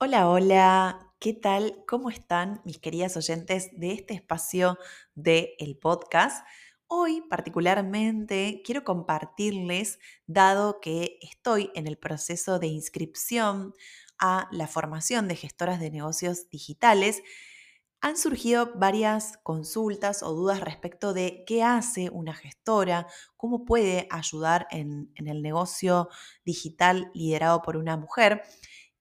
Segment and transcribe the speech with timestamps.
[0.00, 1.84] Hola, hola, ¿qué tal?
[1.86, 4.76] ¿Cómo están mis queridas oyentes de este espacio
[5.14, 6.44] de el podcast?
[6.88, 13.72] Hoy particularmente quiero compartirles, dado que estoy en el proceso de inscripción
[14.18, 17.22] a la formación de gestoras de negocios digitales,
[18.00, 23.06] han surgido varias consultas o dudas respecto de qué hace una gestora,
[23.38, 26.10] cómo puede ayudar en el negocio
[26.44, 28.42] digital liderado por una mujer.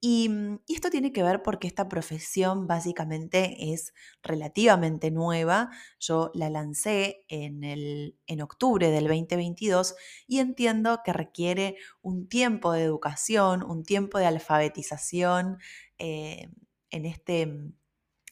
[0.00, 3.92] Y, mm, y esto tiene que ver porque esta profesión básicamente es
[4.22, 5.70] relativamente nueva.
[5.98, 9.94] Yo la lancé en, el, en octubre del 2022
[10.26, 15.58] y entiendo que requiere un tiempo de educación, un tiempo de alfabetización
[15.98, 16.48] eh,
[16.90, 17.74] en, este, en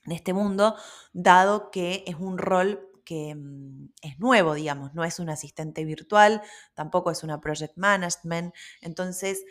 [0.06, 0.74] este mundo,
[1.12, 6.42] dado que es un rol que mm, es nuevo, digamos, no es un asistente virtual,
[6.74, 8.54] tampoco es una project management.
[8.82, 9.44] Entonces,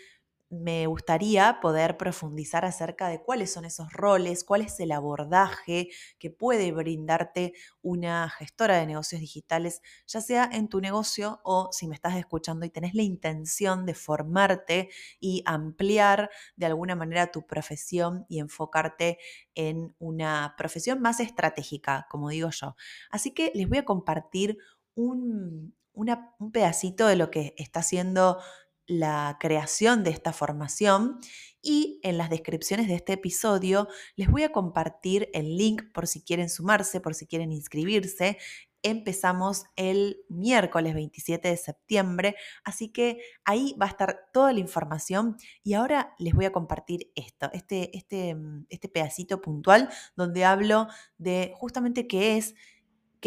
[0.49, 5.89] me gustaría poder profundizar acerca de cuáles son esos roles, cuál es el abordaje
[6.19, 11.87] que puede brindarte una gestora de negocios digitales, ya sea en tu negocio o si
[11.87, 14.89] me estás escuchando y tenés la intención de formarte
[15.19, 19.17] y ampliar de alguna manera tu profesión y enfocarte
[19.53, 22.75] en una profesión más estratégica, como digo yo.
[23.11, 24.57] Así que les voy a compartir
[24.95, 28.39] un, un pedacito de lo que está haciendo
[28.87, 31.19] la creación de esta formación
[31.61, 36.23] y en las descripciones de este episodio les voy a compartir el link por si
[36.23, 38.37] quieren sumarse, por si quieren inscribirse.
[38.83, 45.35] Empezamos el miércoles 27 de septiembre, así que ahí va a estar toda la información
[45.63, 48.37] y ahora les voy a compartir esto, este, este,
[48.69, 52.55] este pedacito puntual donde hablo de justamente qué es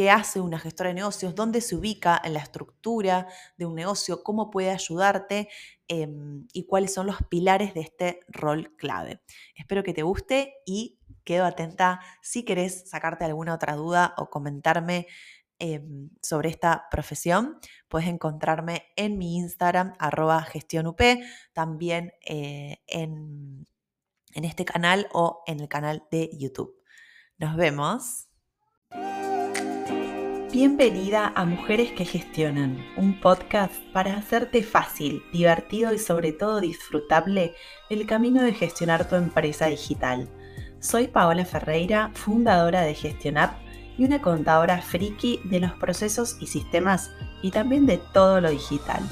[0.00, 3.26] qué hace una gestora de negocios, dónde se ubica en la estructura
[3.58, 5.50] de un negocio, cómo puede ayudarte
[5.88, 9.20] em, y cuáles son los pilares de este rol clave.
[9.54, 15.06] Espero que te guste y quedo atenta si querés sacarte alguna otra duda o comentarme
[15.58, 17.58] em, sobre esta profesión.
[17.86, 21.02] Puedes encontrarme en mi Instagram, arroba gestionup,
[21.52, 23.66] también eh, en
[24.32, 26.74] este canal o en el canal de YouTube.
[27.36, 28.29] Nos vemos.
[30.52, 37.54] Bienvenida a Mujeres que Gestionan, un podcast para hacerte fácil, divertido y sobre todo disfrutable
[37.88, 40.28] el camino de gestionar tu empresa digital.
[40.80, 43.60] Soy Paola Ferreira, fundadora de GestionApp
[43.96, 47.12] y una contadora friki de los procesos y sistemas
[47.42, 49.04] y también de todo lo digital.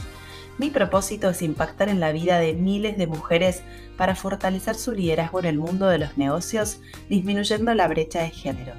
[0.59, 3.62] Mi propósito es impactar en la vida de miles de mujeres
[3.97, 8.72] para fortalecer su liderazgo en el mundo de los negocios, disminuyendo la brecha de género.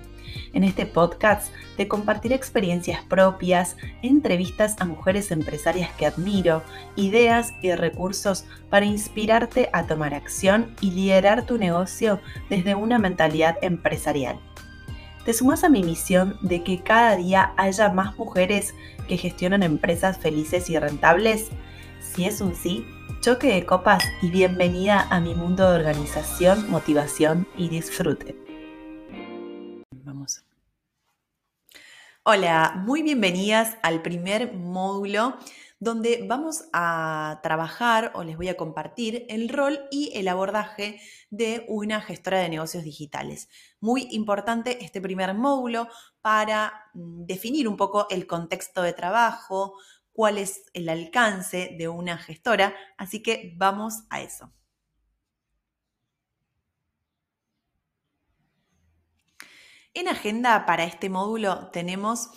[0.54, 6.64] En este podcast te compartiré experiencias propias, entrevistas a mujeres empresarias que admiro,
[6.96, 12.20] ideas y recursos para inspirarte a tomar acción y liderar tu negocio
[12.50, 14.40] desde una mentalidad empresarial.
[15.26, 18.74] ¿Te sumas a mi misión de que cada día haya más mujeres
[19.08, 21.50] que gestionan empresas felices y rentables?
[22.02, 22.86] Si es un sí,
[23.22, 28.49] choque de copas y bienvenida a mi mundo de organización, motivación y disfrute.
[32.32, 35.36] Hola, muy bienvenidas al primer módulo
[35.80, 41.02] donde vamos a trabajar o les voy a compartir el rol y el abordaje
[41.32, 43.50] de una gestora de negocios digitales.
[43.80, 45.88] Muy importante este primer módulo
[46.22, 49.74] para mm, definir un poco el contexto de trabajo,
[50.14, 54.54] cuál es el alcance de una gestora, así que vamos a eso.
[59.96, 62.30] En agenda para este módulo tenemos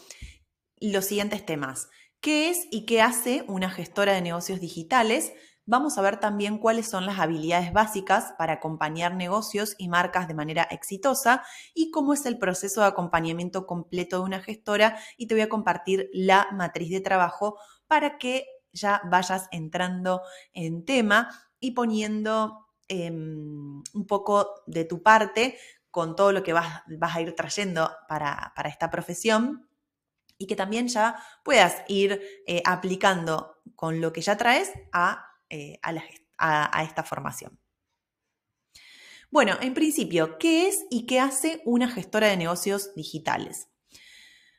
[0.80, 1.88] los siguientes temas.
[2.20, 5.32] ¿Qué es y qué hace una gestora de negocios digitales?
[5.66, 10.34] Vamos a ver también cuáles son las habilidades básicas para acompañar negocios y marcas de
[10.34, 15.34] manera exitosa y cómo es el proceso de acompañamiento completo de una gestora y te
[15.34, 21.28] voy a compartir la matriz de trabajo para que ya vayas entrando en tema
[21.60, 25.58] y poniendo em, un poco de tu parte
[25.92, 29.68] con todo lo que vas, vas a ir trayendo para, esta profesión
[30.38, 34.72] y que también ya puedas ir eh, aplicando con lo que ya traes
[35.50, 37.60] eh, a, a esta formación.
[39.30, 43.68] Bueno, en principio, ¿qué es y qué hace una gestora de negocios digitales?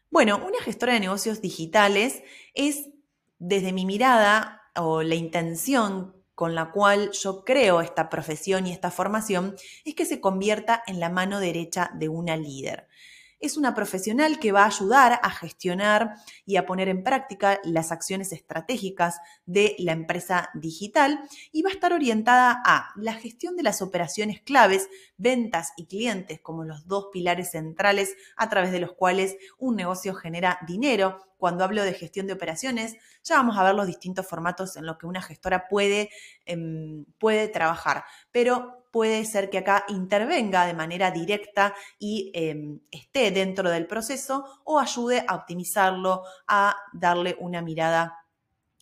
[0.10, 2.22] Bueno, una gestora de negocios digitales
[2.54, 2.92] es,
[3.40, 8.92] desde mi mirada o la intención con la cual yo creo esta profesión y esta
[8.92, 9.56] formación
[9.86, 12.90] es que se convierta en la mano derecha de una líder.
[13.40, 17.94] Es una profesional que va a ayudar a gestionar y a poner en práctica las
[17.94, 21.22] acciones estratégicas de la empresa digital
[21.54, 26.42] y va a estar orientada a la gestión de las operaciones claves, ventas y clientes
[26.42, 31.22] como los dos pilares centrales a través de los cuales un negocio genera dinero.
[31.44, 34.98] Cuando hablo de gestión de operaciones, ya vamos a ver los distintos formatos en los
[34.98, 36.10] que una gestora puede,
[36.46, 38.06] em, puede trabajar.
[38.32, 44.62] Pero puede ser que acá intervenga de manera directa y em, esté dentro del proceso
[44.64, 48.23] o ayude a optimizarlo, a darle una mirada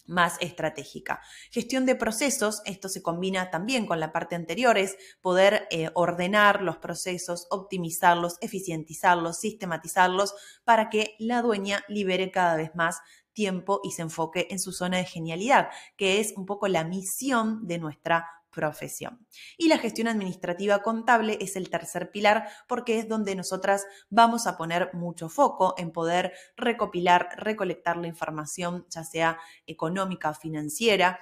[0.06, 1.21] más estratégica.
[1.51, 6.62] Gestión de procesos, esto se combina también con la parte anterior, es poder eh, ordenar
[6.62, 10.33] los procesos, optimizarlos, eficientizarlos, sistematizarlos
[10.63, 13.00] para que la dueña libere cada vez más
[13.33, 17.65] tiempo y se enfoque en su zona de genialidad, que es un poco la misión
[17.68, 19.25] de nuestra profesión.
[19.57, 24.57] Y la gestión administrativa contable es el tercer pilar porque es donde nosotras vamos a
[24.57, 31.19] poner mucho foco en poder recopilar, recolectar la información, ya sea económica financiera,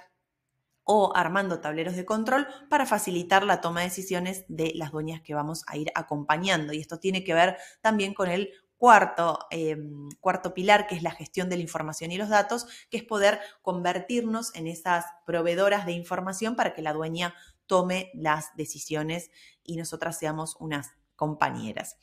[0.92, 5.36] o armando tableros de control para facilitar la toma de decisiones de las dueñas que
[5.36, 6.74] vamos a ir acompañando.
[6.74, 8.50] Y esto tiene que ver también con el
[8.80, 12.98] cuarto, em, cuarto pilar, que es la gestión de la información y los datos, que
[12.98, 17.36] es poder convertirnos en esas proveedoras de información para que la dueña
[17.68, 19.32] tome las decisiones
[19.64, 21.98] y nosotras seamos unas compañeras.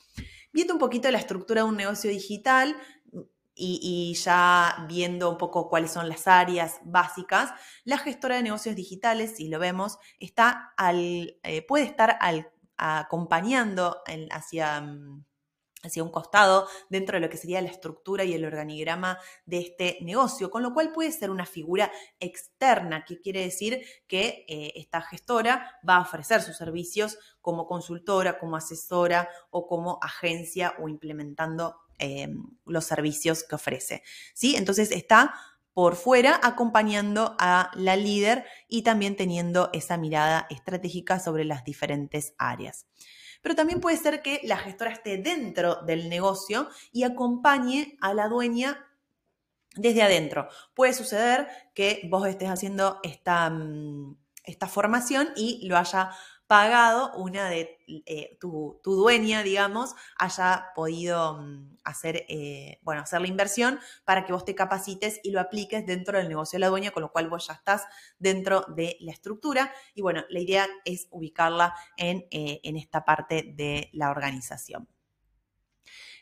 [0.52, 2.76] Viendo un poquito la estructura de un negocio digital,
[3.58, 9.36] y, ya viendo un poco cuáles son las áreas básicas, la gestora de negocios digitales,
[9.36, 12.18] si lo vemos, está al, eh, puede estar
[12.76, 15.24] acompañando hacia mm,
[15.86, 19.98] hacia un costado dentro de lo que sería la estructura y el organigrama de este
[20.02, 21.90] negocio, con lo cual puede ser una figura
[22.20, 28.38] externa, que quiere decir que eh, esta gestora va a ofrecer sus servicios como consultora,
[28.38, 34.02] como asesora o como agencia o implementando em, los servicios que ofrece.
[34.34, 34.56] ¿sí?
[34.56, 35.34] Entonces está
[35.72, 42.34] por fuera acompañando a la líder y también teniendo esa mirada estratégica sobre las diferentes
[42.38, 42.86] áreas
[43.46, 48.26] pero también puede ser que la gestora esté dentro del negocio y acompañe a la
[48.26, 48.90] dueña
[49.76, 50.48] desde adentro.
[50.74, 56.10] Puede suceder que vos estés haciendo esta, mm, esta formación y lo haya
[56.46, 63.26] pagado una de eh, tu, dueña, digamos, haya podido mm, hacer, eh, bueno, hacer la
[63.26, 66.90] inversión para que vos te capacites y lo apliques dentro del negocio de la dueña,
[66.92, 67.84] con lo cual vos ya estás
[68.18, 69.72] dentro de la estructura.
[69.94, 74.88] Y bueno, la idea es ubicarla en, eh, en esta parte de la organización.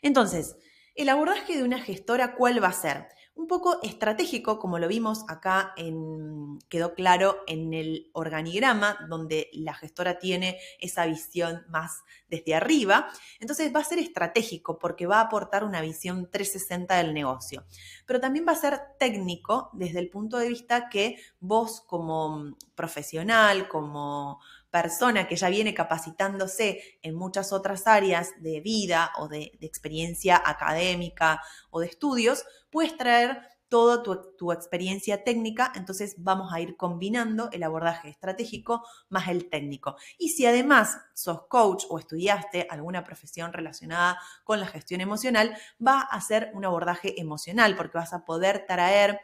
[0.01, 0.55] Entonces,
[0.95, 3.09] el abordaje de una gestora, ¿cuál va a ser?
[3.35, 9.73] Un poco estratégico, como lo vimos acá, en, quedó claro en el organigrama, donde la
[9.73, 13.09] gestora tiene esa visión más desde arriba.
[13.39, 17.65] Entonces va a ser estratégico porque va a aportar una visión 360 del negocio.
[18.05, 23.67] Pero también va a ser técnico desde el punto de vista que vos como profesional,
[23.67, 24.39] como
[24.75, 31.41] persona que ya viene capacitándose en muchas otras áreas de vida o de, experiencia académica
[31.69, 33.39] o de estudios, puedes traer
[33.69, 39.95] toda tu, experiencia técnica, entonces vamos a ir combinando el abordaje estratégico más el técnico.
[40.17, 46.01] Y si además sos coach o estudiaste alguna profesión relacionada con la gestión emocional, va
[46.01, 49.21] a ser un abordaje emocional porque vas a poder traer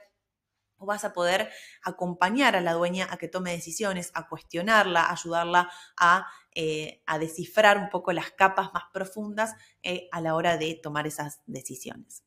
[0.81, 1.49] o vas a poder
[1.83, 7.89] acompañar a la dueña a que tome decisiones, a cuestionarla, ayudarla a, eh, descifrar un
[7.89, 9.53] poco las capas más profundas
[9.83, 12.23] eh, a la hora de tomar esas decisiones.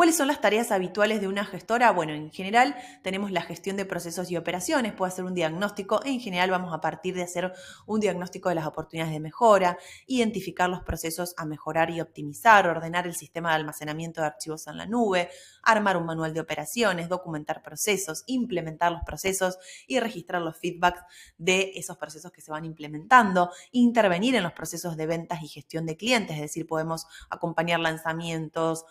[0.00, 1.90] ¿Cuáles son las tareas habituales de una gestora?
[1.90, 6.20] Bueno, en general tenemos la gestión de procesos y operaciones, puede hacer un diagnóstico, en
[6.20, 7.52] general vamos a partir de hacer
[7.84, 9.76] un diagnóstico de las oportunidades de mejora,
[10.06, 14.78] identificar los procesos a mejorar y optimizar, ordenar el sistema de almacenamiento de archivos en
[14.78, 15.28] la nube,
[15.62, 21.02] armar un manual de operaciones, documentar procesos, implementar los procesos y registrar los feedbacks
[21.36, 25.84] de esos procesos que se van implementando, intervenir en los procesos de ventas y gestión
[25.84, 28.86] de clientes, es decir, podemos acompañar lanzamientos,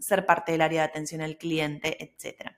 [0.00, 2.52] ser parte del área de atención al cliente, etc.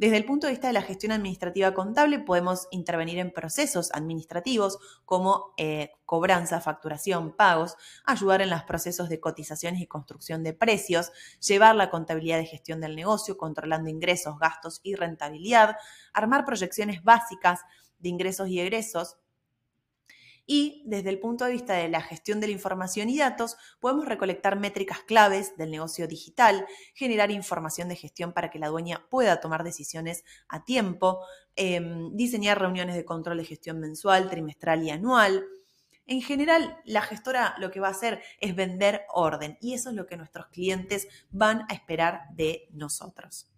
[0.00, 4.78] Desde el punto de vista de la gestión administrativa contable, podemos intervenir en procesos administrativos
[5.04, 11.12] como eh, cobranza, facturación, pagos, ayudar en los procesos de cotizaciones y construcción de precios,
[11.46, 15.76] llevar la contabilidad de gestión del negocio, controlando ingresos, gastos y rentabilidad,
[16.14, 17.60] armar proyecciones básicas
[17.98, 19.18] de ingresos y egresos,
[20.46, 24.06] y desde el punto de vista de la gestión de la información y datos, podemos
[24.06, 29.40] recolectar métricas claves del negocio digital, generar información de gestión para que la dueña pueda
[29.40, 31.20] tomar decisiones a tiempo,
[31.56, 35.44] em, diseñar reuniones de control de gestión mensual, trimestral y anual,
[36.06, 39.94] En general, la gestora lo que va a hacer es vender orden y eso es
[39.94, 43.49] lo que nuestros clientes van a esperar de nosotros.